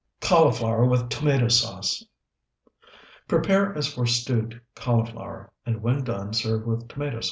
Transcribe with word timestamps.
CAULIFLOWER 0.21 0.85
WITH 0.85 1.09
TOMATO 1.11 1.47
SAUCE 1.47 2.03
Prepare 3.27 3.75
as 3.75 3.85
for 3.85 4.07
stewed 4.07 4.59
cauliflower, 4.73 5.51
and 5.63 5.83
when 5.83 6.03
done 6.03 6.33
serve 6.33 6.65
with 6.65 6.87
tomato 6.87 7.17
sauce. 7.17 7.19